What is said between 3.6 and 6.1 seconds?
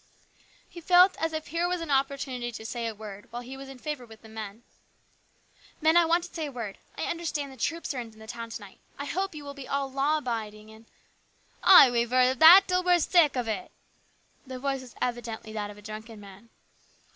in favour with the men." Men, I